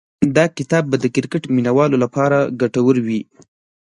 دا 0.35 0.45
کتاب 0.57 0.83
به 0.91 0.97
د 0.99 1.05
کرکټ 1.15 1.43
مینه 1.55 1.71
والو 1.77 1.97
لپاره 2.03 2.37
ګټور 2.61 2.95
وي. 3.07 3.21